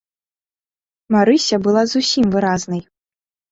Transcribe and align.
Марыся 1.17 1.55
была 1.69 1.83
зусім 1.93 2.25
выразнай. 2.39 2.85